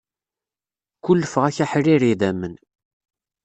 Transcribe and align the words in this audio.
Kullfeɣ-ak 1.03 1.57
aḥrir 1.63 2.01
idamen. 2.11 2.55